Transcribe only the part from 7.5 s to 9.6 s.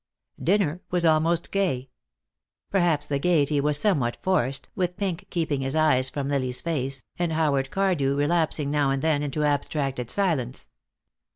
Cardew relapsing now and then into